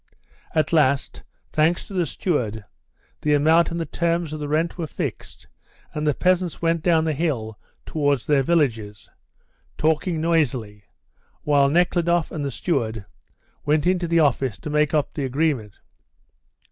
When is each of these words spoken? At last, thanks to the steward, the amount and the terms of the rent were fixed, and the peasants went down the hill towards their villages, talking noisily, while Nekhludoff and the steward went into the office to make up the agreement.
At 0.55 0.73
last, 0.73 1.21
thanks 1.51 1.85
to 1.85 1.93
the 1.93 2.07
steward, 2.07 2.65
the 3.21 3.35
amount 3.35 3.69
and 3.69 3.79
the 3.79 3.85
terms 3.85 4.33
of 4.33 4.39
the 4.39 4.47
rent 4.47 4.75
were 4.75 4.87
fixed, 4.87 5.45
and 5.93 6.07
the 6.07 6.15
peasants 6.15 6.59
went 6.59 6.81
down 6.81 7.03
the 7.03 7.13
hill 7.13 7.59
towards 7.85 8.25
their 8.25 8.41
villages, 8.41 9.11
talking 9.77 10.19
noisily, 10.19 10.85
while 11.43 11.69
Nekhludoff 11.69 12.31
and 12.31 12.43
the 12.43 12.49
steward 12.49 13.05
went 13.63 13.85
into 13.85 14.07
the 14.07 14.19
office 14.19 14.57
to 14.57 14.71
make 14.71 14.95
up 14.95 15.13
the 15.13 15.23
agreement. 15.23 15.75